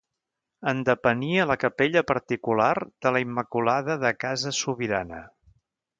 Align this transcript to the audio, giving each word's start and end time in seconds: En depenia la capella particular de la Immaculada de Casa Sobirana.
En 0.69 0.79
depenia 0.87 1.43
la 1.49 1.57
capella 1.65 2.03
particular 2.13 2.71
de 2.85 3.11
la 3.17 3.23
Immaculada 3.27 3.99
de 4.05 4.15
Casa 4.25 4.59
Sobirana. 4.65 5.25